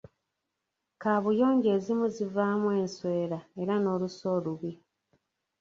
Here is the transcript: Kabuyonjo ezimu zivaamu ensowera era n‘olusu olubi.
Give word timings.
Kabuyonjo 1.01 1.67
ezimu 1.77 2.05
zivaamu 2.15 2.67
ensowera 2.81 3.39
era 3.61 3.73
n‘olusu 3.83 4.23
olubi. 4.35 4.71